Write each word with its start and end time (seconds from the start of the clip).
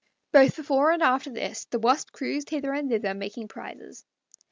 Both 0.31 0.55
before 0.55 0.91
and 0.91 1.03
after 1.03 1.29
this 1.29 1.65
the 1.65 1.77
Wasp 1.77 2.11
cruised 2.11 2.49
hither 2.49 2.73
and 2.73 2.89
thither 2.89 3.13
making 3.13 3.49
prizes. 3.49 4.03